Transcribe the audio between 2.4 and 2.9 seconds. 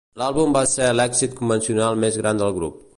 del grup.